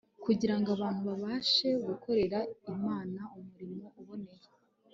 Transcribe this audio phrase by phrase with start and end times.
[0.25, 2.37] kugira ngo abantu babashe gukorera
[2.73, 4.47] imana umurimo uboneye